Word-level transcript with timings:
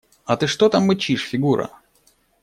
А 0.25 0.35
ты 0.35 0.47
что 0.47 0.67
там 0.67 0.87
мычишь, 0.87 1.27
Фигура? 1.29 1.69